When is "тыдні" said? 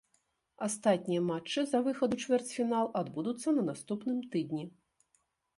4.33-4.63